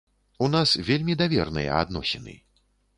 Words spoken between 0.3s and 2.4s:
У нас вельмі даверныя адносіны.